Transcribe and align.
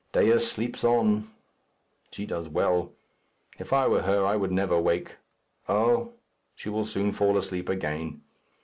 Dea 0.13 0.39
sleeps 0.39 0.83
on. 0.83 1.29
She 2.09 2.25
does 2.25 2.49
well. 2.49 2.91
If 3.59 3.71
I 3.71 3.87
were 3.87 4.01
she 4.01 4.07
I 4.09 4.35
would 4.35 4.51
never 4.51 4.73
awake. 4.73 5.17
Oh! 5.69 6.13
she 6.55 6.69
will 6.69 6.85
soon 6.87 7.11
fall 7.11 7.37
asleep 7.37 7.69
again. 7.69 8.21